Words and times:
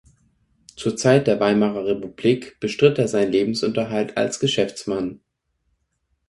Zur 0.75 0.97
Zeit 0.97 1.27
der 1.27 1.39
Weimarer 1.39 1.85
Republik 1.85 2.59
bestritt 2.59 2.97
er 2.97 3.07
seinen 3.07 3.31
Lebensunterhalt 3.31 4.17
als 4.17 4.39
Geschäftsmann. 4.39 5.19